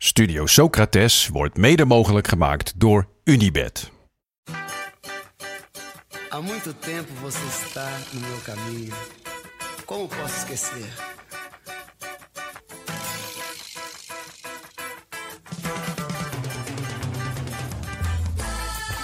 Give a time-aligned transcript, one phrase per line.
[0.00, 3.90] Studio Socrates wordt mede mogelijk gemaakt door Unibed.
[6.28, 8.94] Há muito tempo você está no meu caminho.
[9.84, 10.86] Como posso esquecer?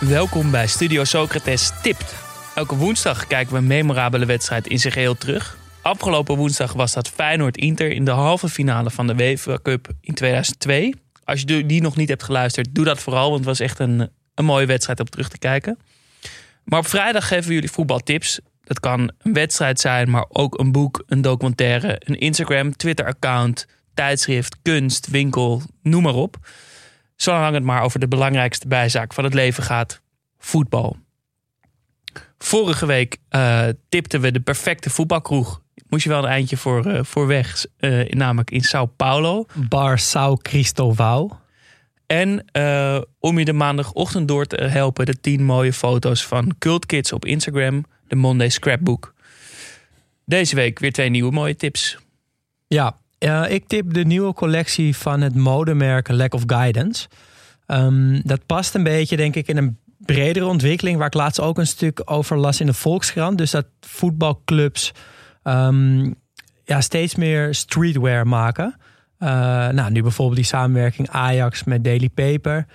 [0.00, 2.14] Welkom bij Studio Socrates Tipt.
[2.54, 5.63] Elke woensdag kijken we een memorabele wedstrijd in zijn geheel terug.
[5.84, 10.94] Afgelopen woensdag was dat Feyenoord-Inter in de halve finale van de UEFA Cup in 2002.
[11.24, 14.10] Als je die nog niet hebt geluisterd, doe dat vooral, want het was echt een,
[14.34, 15.78] een mooie wedstrijd om terug te kijken.
[16.64, 18.40] Maar op vrijdag geven we jullie voetbaltips.
[18.62, 24.56] Dat kan een wedstrijd zijn, maar ook een boek, een documentaire, een Instagram, Twitter-account, tijdschrift,
[24.62, 26.36] kunst, winkel, noem maar op.
[27.16, 30.00] Zolang het maar over de belangrijkste bijzaak van het leven gaat:
[30.38, 30.96] voetbal.
[32.38, 35.62] Vorige week uh, tipten we de perfecte voetbalkroeg.
[35.94, 39.46] Moest je wel een eindje voor, uh, voor weg, uh, namelijk in Sao Paulo.
[39.68, 41.32] Bar Sao Cristovão.
[42.06, 46.86] En uh, om je de maandagochtend door te helpen, de 10 mooie foto's van Cult
[46.86, 49.14] Kids op Instagram, de Monday Scrapbook.
[50.24, 51.98] Deze week weer twee nieuwe mooie tips.
[52.66, 52.96] Ja,
[53.48, 57.08] ik tip de nieuwe collectie van het modemerk Lack of Guidance.
[57.66, 61.58] Um, dat past een beetje, denk ik, in een bredere ontwikkeling, waar ik laatst ook
[61.58, 63.38] een stuk over las in de Volkskrant.
[63.38, 64.92] Dus dat voetbalclubs
[65.44, 66.14] um,
[66.64, 68.76] ja, steeds meer streetwear maken.
[69.18, 69.28] Uh,
[69.68, 72.66] nou, nu bijvoorbeeld die samenwerking Ajax met Daily Paper.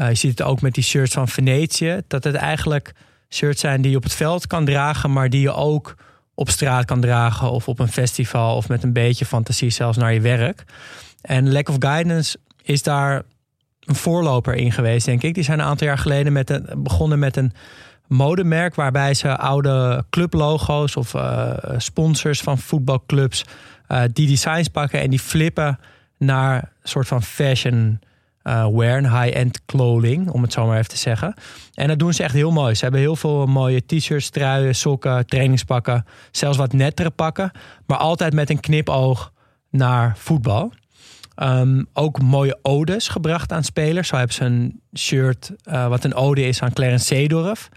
[0.00, 2.00] Uh, je ziet het ook met die shirts van Venetië.
[2.06, 2.92] Dat het eigenlijk
[3.28, 5.94] shirts zijn die je op het veld kan dragen, maar die je ook
[6.34, 10.12] op straat kan dragen of op een festival of met een beetje fantasie zelfs naar
[10.12, 10.64] je werk.
[11.20, 13.22] En Lack of Guidance is daar
[13.80, 15.34] een voorloper in geweest, denk ik.
[15.34, 17.52] Die zijn een aantal jaar geleden met een, begonnen met een
[18.06, 23.44] modemerk waarbij ze oude clublogo's of uh, sponsors van voetbalclubs
[23.88, 25.78] uh, die designs pakken en die flippen
[26.18, 28.00] naar een soort van fashion
[28.44, 31.34] uh, wear, high-end clothing, om het zo maar even te zeggen.
[31.74, 32.74] En dat doen ze echt heel mooi.
[32.74, 37.50] Ze hebben heel veel mooie t-shirts, truien, sokken, trainingspakken, zelfs wat nettere pakken,
[37.86, 39.32] maar altijd met een knipoog
[39.70, 40.72] naar voetbal.
[41.42, 44.08] Um, ook mooie odes gebracht aan spelers.
[44.08, 47.68] Zo hebben ze een shirt uh, wat een ode is aan Clarence Seedorf.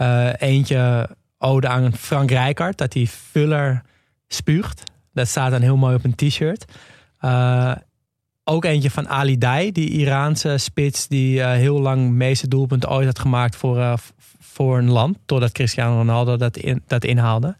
[0.00, 3.82] Uh, eentje ode aan Frank Rijkaard, dat hij Fuller
[4.28, 4.82] spuugt.
[5.12, 6.64] Dat staat dan heel mooi op een t-shirt.
[7.20, 7.74] Uh,
[8.44, 13.18] ook eentje van Ali Dai, die Iraanse spits die heel lang meeste doelpunten ooit had
[13.18, 13.98] gemaakt voor,
[14.38, 15.18] voor een land.
[15.26, 17.56] Totdat Cristiano Ronaldo dat, in, dat inhaalde.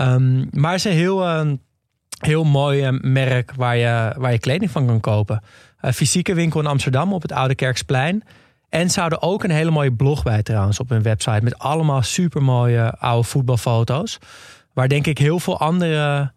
[0.00, 1.52] Um, maar een heel, uh,
[2.18, 5.42] heel mooi merk waar je, waar je kleding van kan kopen.
[5.80, 8.22] Een fysieke winkel in Amsterdam op het Oude Kerksplein.
[8.68, 11.42] En ze houden ook een hele mooie blog bij trouwens op hun website.
[11.42, 14.18] Met allemaal supermooie oude voetbalfoto's.
[14.72, 16.32] Waar denk ik heel veel andere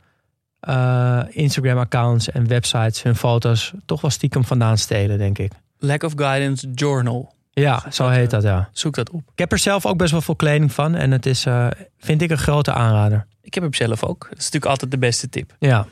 [0.70, 5.52] uh, Instagram-accounts en websites hun foto's toch wel stiekem vandaan stelen, denk ik.
[5.80, 7.34] Lack of Guidance Journal.
[7.54, 8.70] Ja, zo heet dat, ja.
[8.72, 9.22] Zoek dat op.
[9.32, 10.96] Ik heb er zelf ook best wel veel kleding van.
[10.96, 11.68] En het is, uh,
[11.98, 13.28] vind ik, een grote aanrader.
[13.42, 14.22] Ik heb hem zelf ook.
[14.30, 15.56] Dat is natuurlijk altijd de beste tip.
[15.60, 15.88] Ja.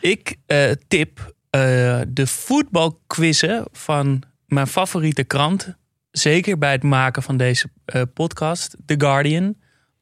[0.00, 1.34] Ik uh, tip
[2.08, 5.74] de voetbalquizzen van mijn favoriete krant.
[6.10, 7.68] Zeker bij het maken van deze
[8.14, 8.76] podcast.
[8.86, 9.56] The Guardian.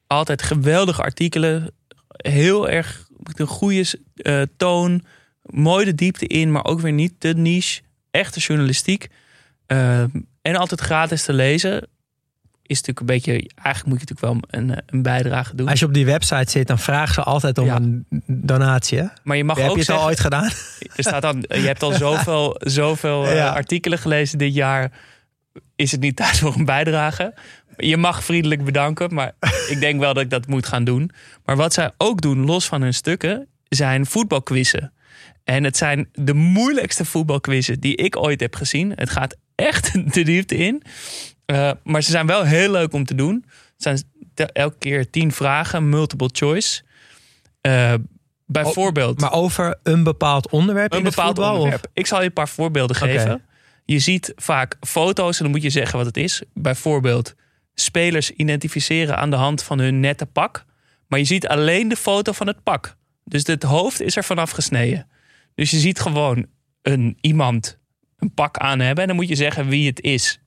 [0.06, 1.72] Altijd geweldige artikelen.
[2.08, 3.98] Heel erg een goede
[4.56, 5.04] toon.
[5.42, 7.82] Mooi de diepte in, maar ook weer niet te niche.
[8.10, 9.08] Echte journalistiek.
[9.66, 10.04] Uh,
[10.42, 11.88] en altijd gratis te lezen.
[12.62, 13.32] Is natuurlijk een beetje.
[13.54, 15.68] Eigenlijk moet je natuurlijk wel een, een bijdrage doen.
[15.68, 17.76] Als je op die website zit, dan vragen ze altijd om ja.
[17.76, 18.98] een donatie.
[18.98, 19.06] Hè?
[19.22, 20.50] Maar je mag Heb ook je het zeggen, al ooit gedaan?
[20.96, 23.34] Er staat dan, je hebt al zoveel, zoveel ja.
[23.34, 24.92] uh, artikelen gelezen dit jaar.
[25.76, 27.34] Is het niet tijd voor een bijdrage?
[27.76, 29.32] Je mag vriendelijk bedanken, maar
[29.68, 31.10] ik denk wel dat ik dat moet gaan doen.
[31.44, 34.92] Maar wat zij ook doen, los van hun stukken, zijn voetbalquizzen.
[35.44, 38.92] En het zijn de moeilijkste voetbalquizzen die ik ooit heb gezien.
[38.94, 40.82] Het gaat echt de diepte in.
[41.46, 43.44] Uh, maar ze zijn wel heel leuk om te doen.
[43.72, 44.02] Het zijn
[44.52, 46.82] elke keer tien vragen, multiple choice.
[47.66, 47.94] Uh,
[48.46, 49.20] bijvoorbeeld.
[49.20, 50.92] Maar over een bepaald onderwerp?
[50.92, 51.84] Een in bepaald voetbal, onderwerp.
[51.84, 51.90] Of?
[51.94, 53.16] Ik zal je een paar voorbeelden okay.
[53.16, 53.42] geven.
[53.84, 56.42] Je ziet vaak foto's en dan moet je zeggen wat het is.
[56.54, 57.34] Bijvoorbeeld
[57.74, 60.64] spelers identificeren aan de hand van hun nette pak.
[61.06, 62.96] Maar je ziet alleen de foto van het pak.
[63.24, 65.08] Dus het hoofd is er vanaf gesneden.
[65.54, 66.46] Dus je ziet gewoon
[66.82, 67.78] een, iemand
[68.20, 69.02] een pak aan hebben.
[69.02, 70.40] En dan moet je zeggen wie het is.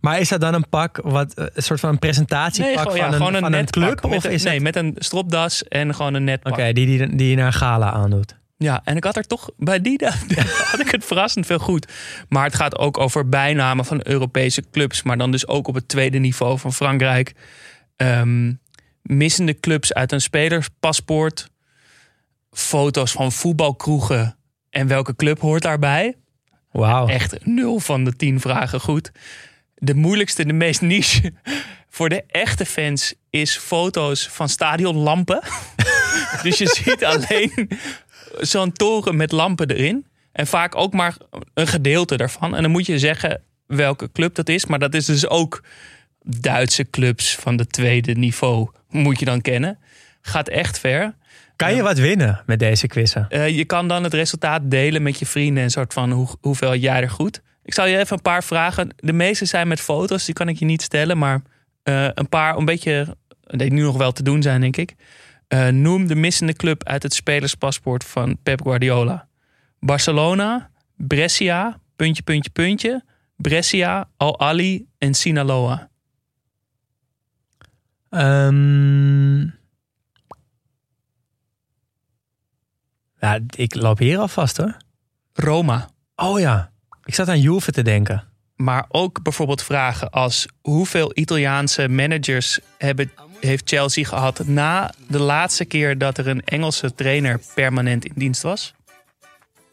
[0.00, 3.02] Maar is dat dan een pak, wat, eh, een soort van een presentatiepak gewoon, ja,
[3.02, 4.04] van, een, gewoon een van een club?
[4.04, 4.62] Of een- is nee, het...
[4.62, 6.52] met een stropdas en gewoon een netpak.
[6.52, 8.42] Oké, die, die, die je naar gala aandoet.
[8.56, 10.00] Ja, en ik had er toch bij die
[10.70, 11.92] had ik het verrassend veel goed.
[12.28, 15.88] Maar het gaat ook over bijnamen van Europese clubs, maar dan dus ook op het
[15.88, 17.32] tweede niveau van Frankrijk.
[17.96, 18.52] Ehm,
[19.02, 21.48] missende clubs uit een spelerspaspoort,
[22.50, 24.36] foto's van voetbalkroegen
[24.70, 26.16] en welke club hoort daarbij.
[26.74, 27.06] Wauw.
[27.08, 29.12] Echt nul van de tien vragen goed.
[29.74, 31.32] De moeilijkste, de meest niche
[31.96, 35.42] voor de echte fans is foto's van stadionlampen.
[36.42, 37.68] dus je ziet alleen
[38.40, 40.06] zo'n toren met lampen erin.
[40.32, 41.16] En vaak ook maar
[41.54, 42.56] een gedeelte daarvan.
[42.56, 44.66] En dan moet je zeggen welke club dat is.
[44.66, 45.62] Maar dat is dus ook
[46.26, 48.70] Duitse clubs van de tweede niveau.
[48.88, 49.78] Moet je dan kennen.
[50.20, 51.14] Gaat echt ver.
[51.56, 53.26] Kan je wat winnen met deze quizzen?
[53.28, 55.62] Eh, je kan dan het resultaat delen met je vrienden.
[55.62, 57.42] En soort van hoe, hoeveel jij er goed.
[57.64, 58.94] Ik zal je even een paar vragen.
[58.96, 61.18] De meeste zijn met foto's, die kan ik je niet stellen.
[61.18, 61.42] Maar
[61.82, 64.94] eh, een paar, een beetje, die nu nog wel te doen zijn, denk ik.
[65.48, 69.28] Eh, noem de missende club uit het spelerspaspoort van Pep Guardiola.
[69.80, 73.04] Barcelona, Brescia, puntje, puntje, puntje.
[73.36, 75.88] Brescia, Al Ali en Sinaloa.
[78.10, 79.46] Ehm,
[83.24, 84.76] ja, ik loop hier al vast hoor.
[85.32, 85.88] Roma.
[86.16, 86.70] Oh ja,
[87.04, 88.24] ik zat aan Juve te denken.
[88.56, 95.64] Maar ook bijvoorbeeld vragen als hoeveel Italiaanse managers hebben, heeft Chelsea gehad na de laatste
[95.64, 98.74] keer dat er een Engelse trainer permanent in dienst was?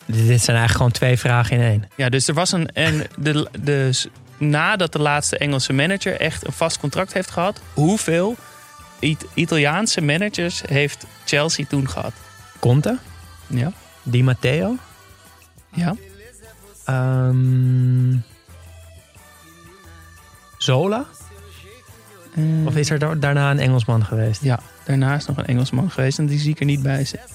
[0.06, 1.88] Dit zijn eigenlijk gewoon twee vragen in één.
[1.96, 2.68] Ja, dus er was een.
[2.68, 4.08] En de, dus
[4.38, 8.36] nadat de laatste Engelse manager echt een vast contract heeft gehad, hoeveel
[9.00, 12.14] It- Italiaanse managers heeft Chelsea toen gehad?
[12.60, 12.98] Conte,
[13.52, 13.72] Ja.
[14.04, 14.76] Di Matteo.
[15.74, 15.96] Ja.
[16.86, 18.16] Ehm,
[20.58, 21.06] Zola?
[22.66, 24.44] Of is er da- daarna een Engelsman geweest?
[24.44, 27.30] Ja, daarna is nog een Engelsman geweest en die zie ik er niet bij zitten.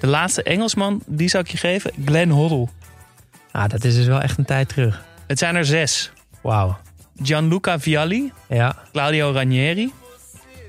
[0.00, 2.66] De laatste Engelsman, die zou ik je geven, Glenn Hoddle.
[3.52, 5.04] Ah, dat is dus wel echt een tijd terug.
[5.26, 6.10] Het zijn er zes.
[6.40, 6.76] Wauw.
[7.22, 9.92] Gianluca Vialli, Ja, Claudio Ranieri,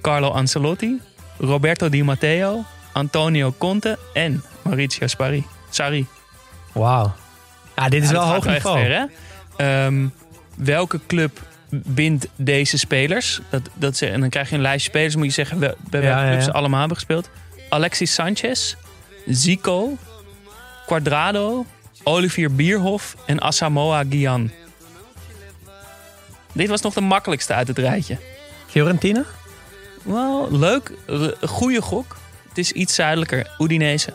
[0.02, 1.02] Carlo Ancelotti,
[1.40, 5.44] Roberto Di Matteo, Antonio Conte en Maurizio Sarri.
[5.70, 6.06] Sarri.
[6.72, 7.14] wauw.
[7.76, 8.80] Ja, dit is Ja, wel hoog niveau.
[8.80, 9.06] ver, hè?
[9.86, 10.08] Ehm,
[10.56, 13.40] welke club bindt deze spelers?
[13.50, 15.16] Dat, dat ze, en dan krijg je een lijstje spelers.
[15.16, 16.42] moet je zeggen bij welke Ja, ja.
[16.42, 17.30] ze allemaal hebben gespeeld.
[17.70, 18.76] Alexis Sanchez,
[19.26, 19.98] Zico,
[20.86, 21.66] Quadrado,
[22.04, 24.52] Olivier Bierhoff en Asamoah Gyan.
[26.52, 28.18] Dit was nog de makkelijkste uit het rijtje.
[28.68, 29.24] Fiorentina?
[30.04, 30.92] Wel, leuk.
[31.42, 32.18] Goede gok.
[32.50, 33.52] Het is iets zuidelijker.
[33.60, 34.14] Udinese.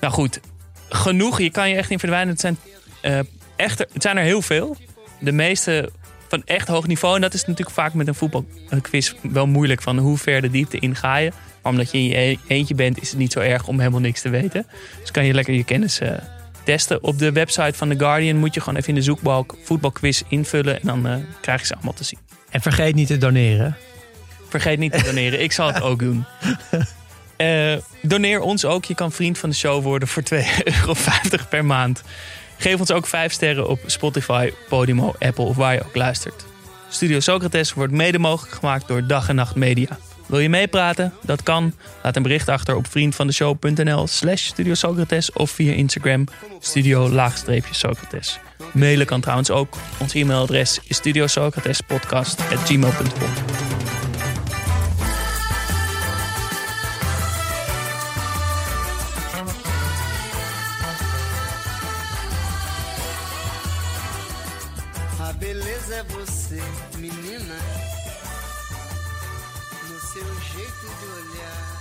[0.00, 0.40] Nou goed,
[0.88, 1.40] genoeg.
[1.40, 2.28] Je kan je echt niet verdwijnen.
[2.28, 2.58] Het zijn,
[3.00, 3.18] eh,
[3.56, 4.76] echt, het zijn er heel veel.
[5.20, 5.90] De meeste
[6.28, 7.14] van echt hoog niveau.
[7.14, 9.82] En dat is natuurlijk vaak met een voetbalquiz wel moeilijk.
[9.82, 11.32] Van hoe ver de diepte in ga je.
[11.62, 14.00] Maar omdat je in je e- eentje bent, is het niet zo erg om helemaal
[14.00, 14.66] niks te weten.
[15.00, 16.12] Dus kan je lekker je kennis eh,
[16.64, 17.02] testen.
[17.02, 20.80] Op de website van The Guardian moet je gewoon even in de zoekbalk voetbalquiz invullen.
[20.80, 22.18] En dan eh, krijg je ze allemaal te zien.
[22.50, 23.76] En vergeet niet te doneren.
[24.48, 25.42] Vergeet niet te doneren.
[25.42, 26.24] Ik zal het ook doen.
[27.38, 28.84] Eh, doneer ons ook.
[28.84, 30.94] Je kan vriend van de show worden voor 2,50 euro
[31.48, 32.02] per maand.
[32.58, 36.44] Geef ons ook 5 sterren op Spotify, Podimo, Apple of waar je ook luistert.
[36.88, 39.98] Studio Socrates wordt mede mogelijk gemaakt door Dag en Nacht Media.
[40.26, 41.14] Wil je meepraten?
[41.22, 41.74] Dat kan.
[42.02, 46.24] Laat een bericht achter op vriendvandeshow.nl slash Studio Socrates of via Instagram
[46.60, 48.38] studio-socrates.
[48.72, 49.76] Mailen kan trouwens ook.
[49.98, 53.67] Ons e-mailadres is studiosocratespodcast.gmail.com
[65.88, 66.60] beleza é você,
[66.98, 67.56] menina.
[69.88, 71.78] No seu jeito de olhar.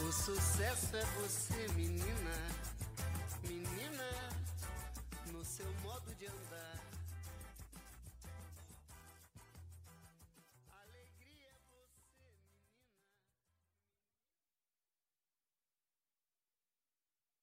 [0.00, 2.36] O sucesso é você, menina.
[3.42, 4.28] Menina,
[5.32, 6.85] no seu modo de andar.